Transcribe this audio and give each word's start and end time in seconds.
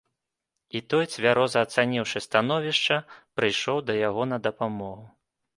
І 0.77 0.79
той, 0.93 1.05
цвяроза 1.15 1.59
ацаніўшы 1.67 2.21
становішча, 2.27 2.97
прыйшоў 3.41 3.77
да 3.91 3.99
яго 4.07 4.23
на 4.35 4.45
дапамогу. 4.49 5.05